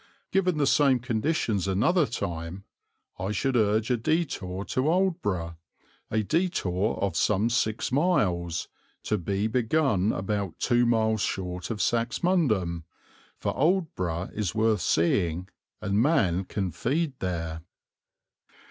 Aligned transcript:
Given 0.31 0.57
the 0.57 0.65
same 0.65 0.97
conditions 0.97 1.67
another 1.67 2.07
time, 2.07 2.63
I 3.19 3.31
should 3.31 3.55
urge 3.55 3.91
a 3.91 3.97
detour 3.97 4.65
to 4.65 4.89
Aldeburgh, 4.89 5.57
a 6.09 6.23
detour 6.23 6.97
of 6.99 7.15
some 7.15 7.51
six 7.51 7.91
miles 7.91 8.67
to 9.03 9.19
be 9.19 9.45
begun 9.45 10.11
about 10.11 10.57
two 10.57 10.87
miles 10.87 11.21
short 11.21 11.69
of 11.69 11.83
Saxmundham, 11.83 12.83
for 13.37 13.55
Aldeburgh 13.55 14.31
is 14.33 14.55
worth 14.55 14.81
seeing 14.81 15.47
and 15.81 16.01
man 16.01 16.45
can 16.45 16.71
feed 16.71 17.13
there. 17.19 17.61